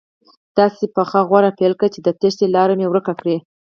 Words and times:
داسې 0.57 0.85
پخه 0.95 1.19
غوره 1.29 1.51
پیل 1.59 1.73
کړي 1.79 1.89
چې 1.95 1.99
د 2.03 2.09
تېښتې 2.19 2.47
لاره 2.55 2.73
مې 2.79 2.87
ورکه 2.89 3.13
کړي. 3.19 3.37